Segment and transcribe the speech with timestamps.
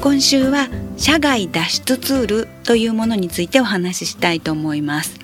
[0.00, 5.18] 今週は社外脱出ツールというものについてお話ししたいと思います。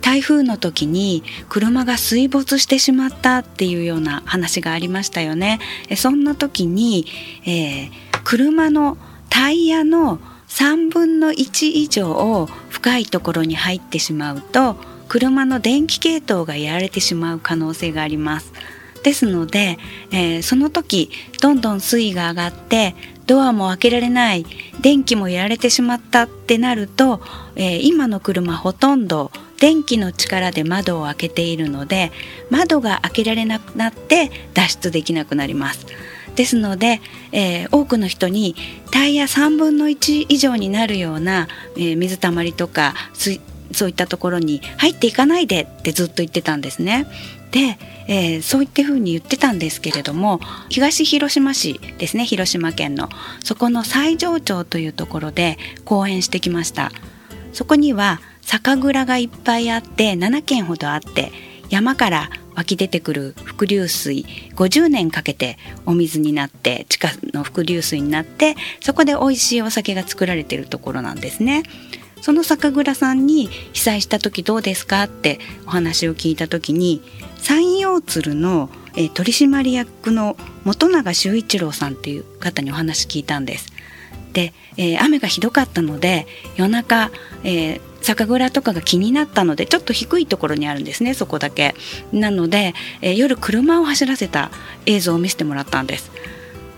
[0.00, 5.60] 台風の時に車が水没してしまったっていうような話がありましたよね。
[5.96, 7.04] そんな時に、
[7.44, 7.90] えー、
[8.24, 8.96] 車の
[9.28, 14.76] タイヤの3分の1以上を深いところに入ってしまうと
[15.08, 18.52] 車の電気系統がやられてしまう可能性があります。
[19.02, 19.78] ですので、
[20.10, 22.94] えー、その時どんどん水位が上がって
[23.30, 24.44] ドアも開けられない
[24.80, 27.20] 電気もやられてしまったってなると、
[27.54, 29.30] えー、今の車ほとんど
[29.60, 32.10] 電気の力で窓を開けているので
[32.50, 35.86] 窓が開けられなくなって脱出できなくなります。
[36.34, 38.56] ですので、えー、多くの人に
[38.90, 41.46] タイヤ3分の1以上になるような、
[41.76, 47.06] えー、水たまりとかそういったところに入っていかないでってずっと言ってたんですね。
[47.52, 47.78] で、
[48.10, 53.08] えー、そういったふうに言ってたんですけれども東広島市ですね広島県の
[53.42, 56.90] そこの西条町というところで講演してきました
[57.52, 61.30] そこには酒蔵がいっぱいあって7軒ほどあって
[61.70, 65.56] 山から湧き出てくる伏流水50年かけて
[65.86, 71.62] お水になって地下の伏流水になってそこで美味しいお酒が作られているところなんですね。
[72.20, 77.02] その酒蔵さんに被災した時どうですかってお話を聞いた時に
[77.36, 78.68] 山陽鶴の、
[79.14, 83.72] 取締役の本永修一郎さんっていう方にお話聞いたんです。
[84.32, 86.26] で、えー、雨がひどかったので
[86.56, 87.10] 夜中、
[87.42, 91.74] えー、酒蔵とかが気になったのでちょっと低いところにあるんですねそこだけ。
[92.12, 94.50] なので、えー、夜車を走らせた
[94.86, 96.10] 映像を見せてもらったんです。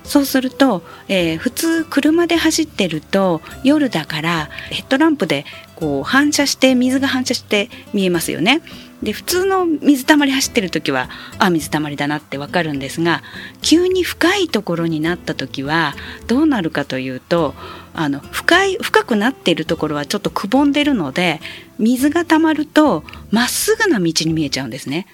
[0.05, 5.45] そうすると、えー、普通車で走ってると夜だからヘッドランプで
[5.77, 8.63] こう反射して水が反射して見えますよね。
[9.03, 11.09] で普通の水たまり走ってる時は
[11.39, 13.23] あ水たまりだなってわかるんですが
[13.61, 15.95] 急に深いところになった時は
[16.29, 17.55] どうなるかというと
[17.95, 21.41] あの深い深くなっているところはちょっとくぼんでるので
[21.79, 23.03] 水がたまると
[23.33, 25.07] まっすぐな道に見えちゃうんですね。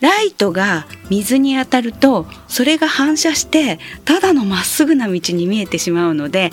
[0.00, 6.50] ライトが水に当たるとそれが反射してただのまっすぐな道に見えてしまうので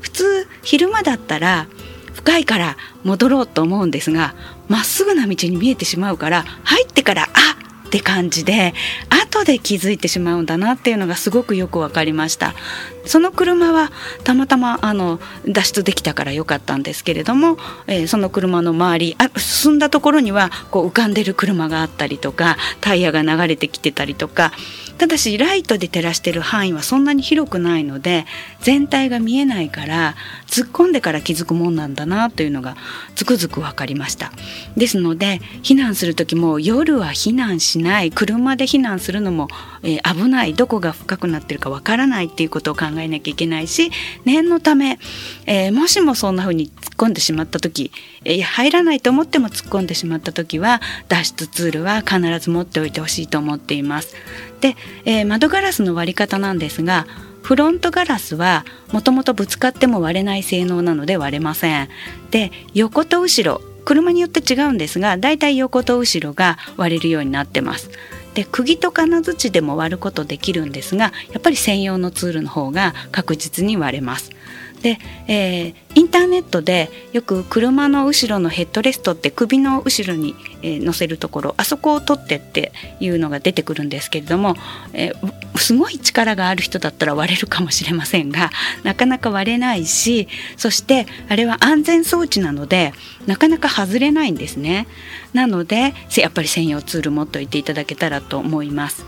[0.00, 1.66] 普通昼間だったら
[2.12, 4.34] 深いから戻ろうと思うんですが
[4.68, 7.61] まっすぐな道に見えてしまうから入ってからあ
[7.92, 8.72] って感じで
[9.10, 12.54] 後で気づいてしまうんだなっていうのがすごくよく分かりました。
[13.04, 13.90] その車は
[14.24, 24.52] たまたまあの脱出できたから良かったんですけれども、えー、その車の周りあ進んだところにはこう浮かんでる車があったりとかタイヤが流れてきてたりとか
[24.98, 28.26] ただしライトで照らしてる範囲はそんなに広くないので
[28.60, 30.14] 全体が見えないから
[30.46, 32.76] 突っ込んでから気づくもんなんだなというのが
[33.14, 34.32] つくづく分かりました。
[34.76, 38.10] ですので避難する時も夜は避難しない。
[38.10, 39.48] 車で避難するのも、
[39.82, 40.54] えー、危ない。
[40.54, 43.90] どこが深くなってるか分からないっていうことを考えなきゃいけないし
[44.24, 44.98] 念のため、
[45.46, 47.90] えー、もしもそんな風に突っ込んでしまった時、
[48.24, 54.14] えー、入らないと思っても突っ込んでしまった時は脱出ツールは必ず持っておいてほしいと思っています。
[54.60, 57.06] で、えー、窓ガラスの割り方なんですが
[57.42, 61.88] フロントガラスはもともとぶつかっても割れない性能なので割れません。
[62.30, 67.90] で横と後ろ車によって違うんですがだいたい横と後ろが割れるようになってます。
[68.34, 74.30] で釘と金槌でも割ることできるんですがやっぱり専用のツールの方が確実に割れます。
[74.82, 74.98] で、
[75.28, 84.56] えー、インターネットでよく車の後ろのヘッドレストって首の後ろに、えー、乗せるところあそこを取ってっていうのが出てくるんですけれども、
[84.92, 88.50] えー、すごい力がある人だったら割れるかもしれませんが
[88.82, 92.92] なかなか割れないしそしてあれは安全装置なので
[93.26, 94.88] なかなか外れないんですね。
[95.32, 99.06] なのでやっぱり専用ツール持っておいていただけたらと思います。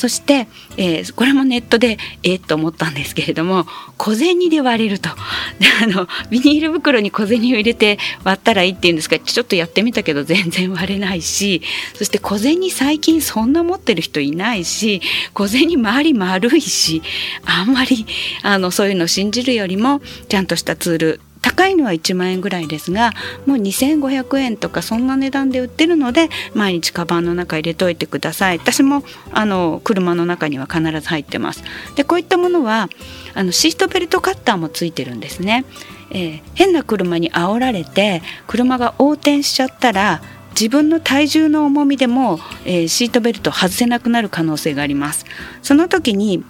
[0.00, 0.48] そして、
[0.78, 3.66] えー、これもネットでえー、っと思ったんですけれども
[3.98, 5.10] 小銭で割れると。
[5.10, 9.18] あのビニール袋に小銭を入れて割ったらいいっていうんですか。
[9.18, 11.60] ちょっとやってみたけど全然割れないし
[11.94, 15.02] そして小銭最近そんな持ってる人いないし
[15.34, 17.02] 小銭周り丸いし
[17.44, 18.06] あんまり
[18.42, 23.12] あのそういうのを信じるよりもちゃんとしたツール高いのは1万円ぐらいですが
[23.46, 28.58] もう2500円とかそんな値段で売ってるので毎日カバンの中入れといてください。
[28.58, 29.02] 私も
[29.32, 31.62] あの車の中には必ず入ってます。
[31.96, 32.88] でこういったものは
[33.34, 35.64] あのシートベルトカッターもついてるんですね、
[36.10, 45.24] えー、変な車に煽られて車が横転しちゃったら自分の体重の重みでも、えー、シートベルト外せなくなる可能性があります。
[45.62, 46.44] その時に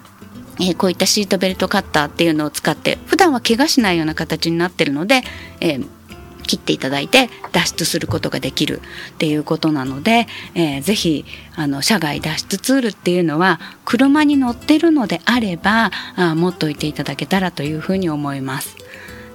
[0.61, 5.23] えー、こういったシートベルトカッターっていうのを使って普段は怪我しないような形になってるので、
[5.61, 5.89] えー、
[6.43, 8.81] 切っていただいて脱出することができる
[9.13, 11.25] っていうことなので、えー、ぜひ
[11.55, 18.77] あの車外脱出ツールっていうのは車に乗ってるのであればあ持っといていただけたらというふうに思います。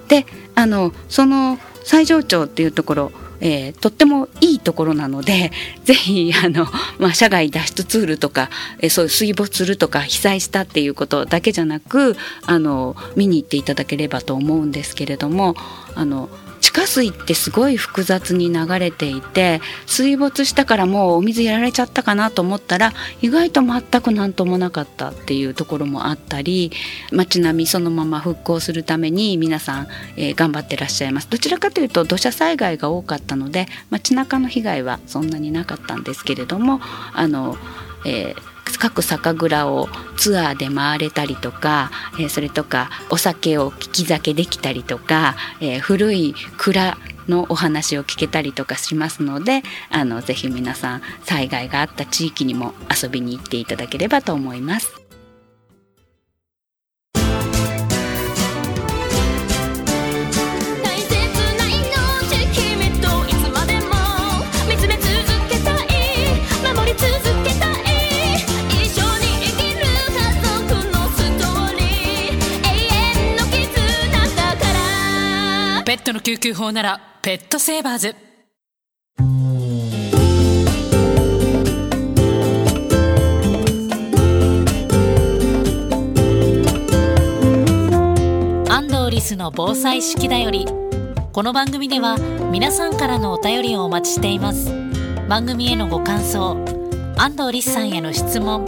[0.08, 5.52] であのその最上長っていうところえー、とってもいいところなので
[5.84, 6.68] ぜひあの、
[7.00, 8.50] まあ、社外脱出ツールとか、
[8.80, 12.16] えー、そういう水没するとか被災したっていうことだけじゃなく
[12.46, 15.56] あの見に行っていただければと思うんですけれども
[15.96, 16.30] あの
[16.66, 22.92] 地下水ってすごい複雑に流れていて水没したからもうお水やられちゃったかなと思ったら
[23.22, 26.72] 意外と全く何ともなかったっていうところもあったり
[27.12, 31.30] 街並みそのまま復興するために皆さん、えー、頑張ってらっしゃいます。
[31.30, 36.82] どちらかというと土砂災害が多かったので街中の被害はそんなになかったんですけれども
[37.14, 37.58] あの、
[38.08, 55.05] えー各酒蔵をツアーで回れたりとか、え、それとかお酒を聞き酒できたりとか、え、古い蔵のお話を聞けたりとかしますのであのぜひ皆さん災害があった地域にも遊びに行っていただければと思います。
[75.96, 78.16] ットの救急法ならペットセーバーズ。
[88.70, 90.66] 安藤リスの防災式だより
[91.32, 92.18] この番組では
[92.52, 94.72] 皆さんからのお便りをお待ちしています。
[95.28, 96.58] 番組へのご感想
[97.18, 98.66] 安藤リスさんへの質問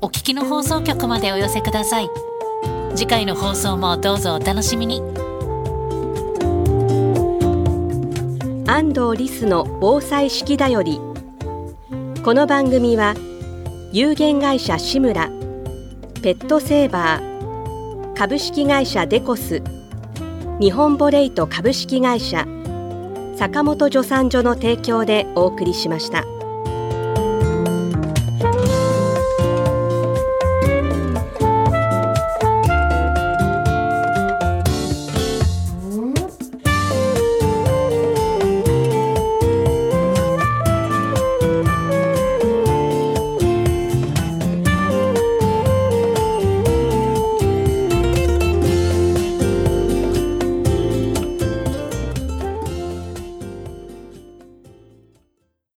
[0.00, 2.08] お聞きの放送局までお寄せください。
[2.94, 5.23] 次回の放送もどうぞお楽しみに。
[8.66, 10.98] 安藤リスの防災式だより
[12.24, 13.14] この番組は
[13.92, 15.28] 有限会社志村
[16.22, 19.62] ペットセーバー株式会社デコス
[20.60, 22.46] 日本ボレイト株式会社
[23.36, 26.33] 坂本助産所の提供でお送りしました。